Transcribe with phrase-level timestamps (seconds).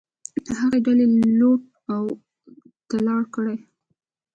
[0.59, 1.05] هغه ډیلي
[1.39, 1.61] لوټ
[1.93, 2.03] او
[2.89, 3.45] تالا کړ.